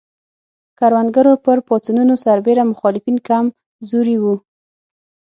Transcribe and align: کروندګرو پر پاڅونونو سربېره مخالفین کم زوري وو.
کروندګرو 0.79 1.33
پر 1.45 1.57
پاڅونونو 1.67 2.15
سربېره 2.25 2.63
مخالفین 2.71 3.17
کم 3.27 3.45
زوري 3.89 4.17
وو. 4.23 4.35